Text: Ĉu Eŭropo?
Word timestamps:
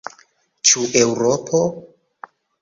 Ĉu 0.69 0.85
Eŭropo? 1.01 1.61